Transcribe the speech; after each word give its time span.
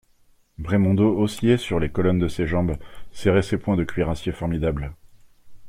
Brémondot 0.57 1.15
oscillait 1.19 1.57
sur 1.57 1.79
les 1.79 1.91
colonnes 1.91 2.17
de 2.17 2.27
ses 2.27 2.47
jambes, 2.47 2.75
serrait 3.11 3.43
ses 3.43 3.59
poings 3.59 3.75
de 3.77 3.83
cuirassier 3.83 4.31
formidable. 4.31 4.95